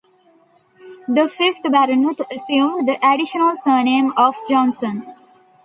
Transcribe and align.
The 1.07 1.29
fifth 1.29 1.61
Baronet 1.61 2.21
assumed 2.31 2.87
the 2.87 2.97
additional 3.07 3.55
surname 3.55 4.11
of 4.17 4.33
Johnson. 4.49 5.03